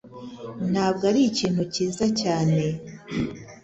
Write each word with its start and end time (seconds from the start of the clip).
Ntabwo 0.71 1.03
ari 1.11 1.21
kintu 1.37 1.61
cyiza 1.73 2.05
cyane. 2.21 2.59